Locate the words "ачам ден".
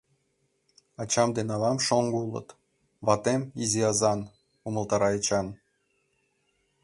1.01-1.47